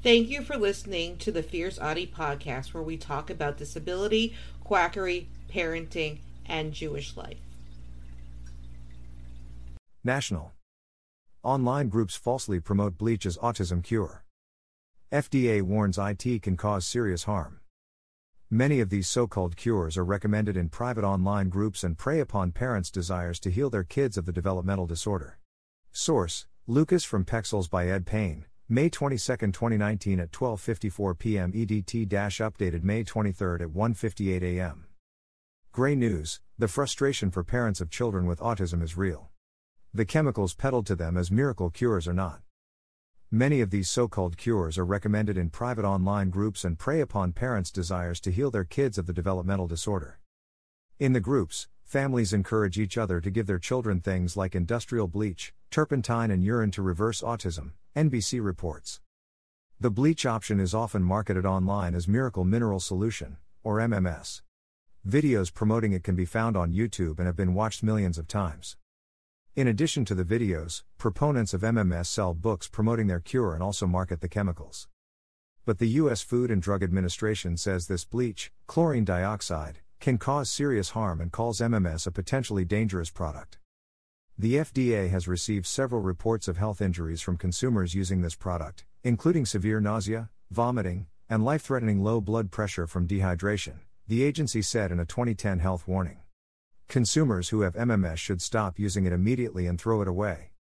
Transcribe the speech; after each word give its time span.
Thank 0.00 0.28
you 0.28 0.42
for 0.42 0.56
listening 0.56 1.16
to 1.18 1.32
the 1.32 1.42
Fierce 1.42 1.76
Autie 1.76 2.06
podcast, 2.06 2.72
where 2.72 2.84
we 2.84 2.96
talk 2.96 3.30
about 3.30 3.56
disability, 3.56 4.32
quackery, 4.62 5.28
parenting, 5.52 6.20
and 6.46 6.72
Jewish 6.72 7.16
life. 7.16 7.38
National. 10.04 10.52
Online 11.42 11.88
groups 11.88 12.14
falsely 12.14 12.60
promote 12.60 12.96
bleach 12.96 13.26
as 13.26 13.36
autism 13.38 13.82
cure. 13.82 14.24
FDA 15.10 15.62
warns 15.62 15.98
IT 15.98 16.42
can 16.42 16.56
cause 16.56 16.86
serious 16.86 17.24
harm. 17.24 17.58
Many 18.48 18.78
of 18.78 18.90
these 18.90 19.08
so 19.08 19.26
called 19.26 19.56
cures 19.56 19.98
are 19.98 20.04
recommended 20.04 20.56
in 20.56 20.68
private 20.68 21.04
online 21.04 21.48
groups 21.48 21.82
and 21.82 21.98
prey 21.98 22.20
upon 22.20 22.52
parents' 22.52 22.90
desires 22.90 23.40
to 23.40 23.50
heal 23.50 23.68
their 23.68 23.84
kids 23.84 24.16
of 24.16 24.26
the 24.26 24.32
developmental 24.32 24.86
disorder. 24.86 25.38
Source 25.90 26.46
Lucas 26.68 27.02
from 27.02 27.24
Pexels 27.24 27.68
by 27.68 27.88
Ed 27.88 28.06
Payne, 28.06 28.44
May 28.70 28.90
22, 28.90 29.16
2019 29.46 30.20
at 30.20 30.30
12:54 30.30 31.18
p.m. 31.18 31.52
EDT 31.52 32.06
updated 32.06 32.82
May 32.82 33.02
23 33.02 33.62
at 33.62 33.68
1:58 33.68 34.42
a.m. 34.42 34.84
Gray 35.72 35.94
News: 35.94 36.42
The 36.58 36.68
frustration 36.68 37.30
for 37.30 37.42
parents 37.42 37.80
of 37.80 37.88
children 37.88 38.26
with 38.26 38.40
autism 38.40 38.82
is 38.82 38.94
real. 38.94 39.30
The 39.94 40.04
chemicals 40.04 40.52
peddled 40.52 40.84
to 40.88 40.94
them 40.94 41.16
as 41.16 41.30
miracle 41.30 41.70
cures 41.70 42.06
are 42.06 42.12
not. 42.12 42.42
Many 43.30 43.62
of 43.62 43.70
these 43.70 43.88
so-called 43.88 44.36
cures 44.36 44.76
are 44.76 44.84
recommended 44.84 45.38
in 45.38 45.48
private 45.48 45.86
online 45.86 46.28
groups 46.28 46.62
and 46.62 46.78
prey 46.78 47.00
upon 47.00 47.32
parents' 47.32 47.70
desires 47.70 48.20
to 48.20 48.30
heal 48.30 48.50
their 48.50 48.64
kids 48.64 48.98
of 48.98 49.06
the 49.06 49.14
developmental 49.14 49.66
disorder. 49.66 50.20
In 50.98 51.14
the 51.14 51.20
groups, 51.20 51.68
families 51.84 52.34
encourage 52.34 52.78
each 52.78 52.98
other 52.98 53.22
to 53.22 53.30
give 53.30 53.46
their 53.46 53.58
children 53.58 54.02
things 54.02 54.36
like 54.36 54.54
industrial 54.54 55.08
bleach, 55.08 55.54
turpentine 55.70 56.30
and 56.30 56.44
urine 56.44 56.70
to 56.72 56.82
reverse 56.82 57.22
autism, 57.22 57.70
NBC 57.98 58.40
reports. 58.40 59.00
The 59.80 59.90
bleach 59.90 60.24
option 60.24 60.60
is 60.60 60.72
often 60.72 61.02
marketed 61.02 61.44
online 61.44 61.96
as 61.96 62.06
Miracle 62.06 62.44
Mineral 62.44 62.78
Solution, 62.78 63.38
or 63.64 63.78
MMS. 63.78 64.40
Videos 65.04 65.52
promoting 65.52 65.92
it 65.92 66.04
can 66.04 66.14
be 66.14 66.24
found 66.24 66.56
on 66.56 66.72
YouTube 66.72 67.18
and 67.18 67.26
have 67.26 67.34
been 67.34 67.54
watched 67.54 67.82
millions 67.82 68.16
of 68.16 68.28
times. 68.28 68.76
In 69.56 69.66
addition 69.66 70.04
to 70.04 70.14
the 70.14 70.22
videos, 70.22 70.84
proponents 70.96 71.52
of 71.52 71.62
MMS 71.62 72.06
sell 72.06 72.34
books 72.34 72.68
promoting 72.68 73.08
their 73.08 73.18
cure 73.18 73.52
and 73.52 73.64
also 73.64 73.84
market 73.84 74.20
the 74.20 74.28
chemicals. 74.28 74.86
But 75.64 75.78
the 75.78 75.88
U.S. 76.02 76.22
Food 76.22 76.52
and 76.52 76.62
Drug 76.62 76.84
Administration 76.84 77.56
says 77.56 77.88
this 77.88 78.04
bleach, 78.04 78.52
chlorine 78.68 79.04
dioxide, 79.04 79.80
can 79.98 80.18
cause 80.18 80.48
serious 80.48 80.90
harm 80.90 81.20
and 81.20 81.32
calls 81.32 81.58
MMS 81.58 82.06
a 82.06 82.12
potentially 82.12 82.64
dangerous 82.64 83.10
product. 83.10 83.58
The 84.40 84.54
FDA 84.54 85.10
has 85.10 85.26
received 85.26 85.66
several 85.66 86.00
reports 86.00 86.46
of 86.46 86.58
health 86.58 86.80
injuries 86.80 87.20
from 87.20 87.36
consumers 87.36 87.96
using 87.96 88.22
this 88.22 88.36
product, 88.36 88.84
including 89.02 89.44
severe 89.44 89.80
nausea, 89.80 90.30
vomiting, 90.52 91.08
and 91.28 91.44
life 91.44 91.62
threatening 91.62 92.04
low 92.04 92.20
blood 92.20 92.52
pressure 92.52 92.86
from 92.86 93.08
dehydration, 93.08 93.80
the 94.06 94.22
agency 94.22 94.62
said 94.62 94.92
in 94.92 95.00
a 95.00 95.04
2010 95.04 95.58
health 95.58 95.88
warning. 95.88 96.18
Consumers 96.86 97.48
who 97.48 97.62
have 97.62 97.74
MMS 97.74 98.18
should 98.18 98.40
stop 98.40 98.78
using 98.78 99.06
it 99.06 99.12
immediately 99.12 99.66
and 99.66 99.80
throw 99.80 100.02
it 100.02 100.08
away. 100.08 100.52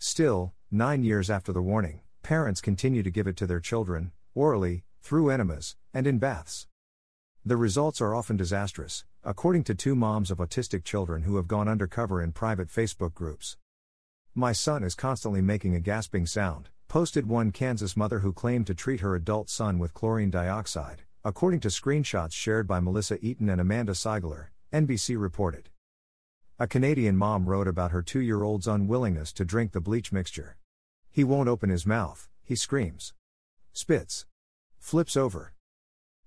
Still, 0.00 0.52
nine 0.72 1.04
years 1.04 1.30
after 1.30 1.52
the 1.52 1.62
warning, 1.62 2.00
parents 2.24 2.60
continue 2.60 3.04
to 3.04 3.10
give 3.12 3.28
it 3.28 3.36
to 3.36 3.46
their 3.46 3.60
children, 3.60 4.10
orally, 4.34 4.82
through 5.00 5.30
enemas, 5.30 5.76
and 5.94 6.08
in 6.08 6.18
baths. 6.18 6.66
The 7.44 7.56
results 7.56 8.00
are 8.00 8.16
often 8.16 8.36
disastrous, 8.36 9.04
according 9.28 9.64
to 9.64 9.74
two 9.74 9.96
moms 9.96 10.30
of 10.30 10.38
autistic 10.38 10.84
children 10.84 11.24
who 11.24 11.34
have 11.34 11.48
gone 11.48 11.66
undercover 11.66 12.22
in 12.22 12.30
private 12.30 12.68
Facebook 12.68 13.12
groups. 13.12 13.56
My 14.36 14.52
son 14.52 14.84
is 14.84 14.94
constantly 14.94 15.42
making 15.42 15.74
a 15.74 15.80
gasping 15.80 16.26
sound, 16.26 16.68
posted 16.86 17.28
one 17.28 17.50
Kansas 17.50 17.96
mother 17.96 18.20
who 18.20 18.32
claimed 18.32 18.68
to 18.68 18.74
treat 18.74 19.00
her 19.00 19.16
adult 19.16 19.50
son 19.50 19.80
with 19.80 19.92
chlorine 19.94 20.30
dioxide, 20.30 21.02
according 21.24 21.58
to 21.58 21.68
screenshots 21.68 22.34
shared 22.34 22.68
by 22.68 22.78
Melissa 22.78 23.18
Eaton 23.20 23.48
and 23.48 23.60
Amanda 23.60 23.94
Seigler, 23.94 24.50
NBC 24.72 25.20
reported. 25.20 25.70
A 26.60 26.68
Canadian 26.68 27.16
mom 27.16 27.48
wrote 27.48 27.66
about 27.66 27.90
her 27.90 28.02
two 28.02 28.20
year 28.20 28.44
old's 28.44 28.68
unwillingness 28.68 29.32
to 29.32 29.44
drink 29.44 29.72
the 29.72 29.80
bleach 29.80 30.12
mixture. 30.12 30.56
He 31.10 31.24
won't 31.24 31.48
open 31.48 31.68
his 31.68 31.84
mouth, 31.84 32.28
he 32.44 32.54
screams. 32.54 33.12
Spits. 33.72 34.24
Flips 34.78 35.16
over. 35.16 35.55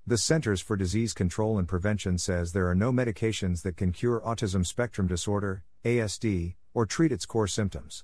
The 0.09 0.17
Centers 0.17 0.59
for 0.59 0.75
Disease 0.75 1.13
Control 1.13 1.59
and 1.59 1.67
Prevention 1.67 2.17
says 2.17 2.51
there 2.51 2.67
are 2.67 2.73
no 2.73 2.91
medications 2.91 3.61
that 3.61 3.77
can 3.77 3.91
cure 3.91 4.19
autism 4.21 4.65
spectrum 4.65 5.05
disorder, 5.05 5.61
ASD, 5.85 6.55
or 6.73 6.87
treat 6.87 7.11
its 7.11 7.27
core 7.27 7.45
symptoms. 7.45 8.03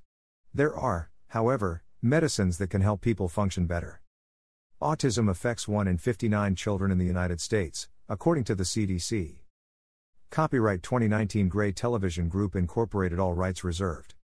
There 0.53 0.77
are, 0.77 1.09
however, 1.29 1.81
medicines 2.03 2.59
that 2.59 2.69
can 2.69 2.81
help 2.81 3.01
people 3.01 3.27
function 3.27 3.65
better. 3.65 4.01
Autism 4.79 5.27
affects 5.31 5.67
1 5.67 5.87
in 5.87 5.97
59 5.97 6.53
children 6.53 6.91
in 6.91 6.99
the 6.99 7.05
United 7.05 7.41
States, 7.41 7.89
according 8.07 8.43
to 8.43 8.53
the 8.53 8.65
CDC. 8.65 9.37
Copyright 10.29 10.83
2019 10.83 11.49
Gray 11.49 11.71
Television 11.71 12.29
Group 12.29 12.55
Incorporated 12.55 13.17
All 13.17 13.33
rights 13.33 13.63
reserved 13.63 14.14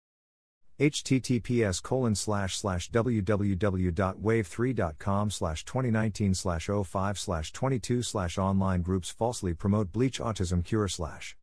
https 0.79 1.83
colon 1.83 2.15
slash 2.15 2.57
slash 2.57 2.89
www.wave3.com 2.91 5.31
slash 5.31 5.65
2019 5.65 6.33
slash 6.33 6.67
05 6.67 7.19
slash 7.19 7.51
22 7.51 8.01
slash 8.01 8.37
online 8.37 8.81
groups 8.81 9.09
falsely 9.09 9.53
promote 9.53 9.91
bleach 9.91 10.19
autism 10.19 10.63
cure 10.63 10.87
slash 10.87 11.35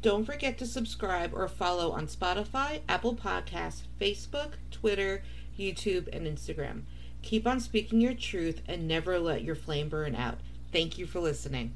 Don't 0.00 0.24
forget 0.24 0.56
to 0.58 0.66
subscribe 0.66 1.34
or 1.34 1.48
follow 1.48 1.90
on 1.92 2.06
Spotify, 2.06 2.80
Apple 2.88 3.14
Podcasts, 3.14 3.82
Facebook, 4.00 4.52
Twitter, 4.70 5.22
YouTube, 5.58 6.08
and 6.14 6.26
Instagram. 6.26 6.82
Keep 7.22 7.46
on 7.46 7.60
speaking 7.60 8.00
your 8.00 8.14
truth 8.14 8.62
and 8.66 8.88
never 8.88 9.18
let 9.18 9.44
your 9.44 9.54
flame 9.54 9.88
burn 9.88 10.16
out. 10.16 10.38
Thank 10.72 10.98
you 10.98 11.06
for 11.06 11.20
listening. 11.20 11.74